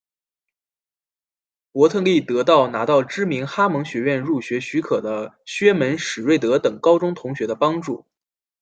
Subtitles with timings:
[1.71, 8.03] 伯特利得到拿到知名哈蒙学院入学许可的薛门史瑞德等高中同学的帮助。